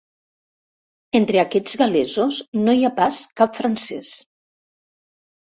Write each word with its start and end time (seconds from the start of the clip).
Entre 1.19 1.41
aquests 1.41 1.75
gal·lesos 1.81 2.39
no 2.63 2.75
hi 2.79 2.83
ha 2.83 2.91
pas 3.01 3.21
cap 3.43 3.61
francès. 3.61 4.11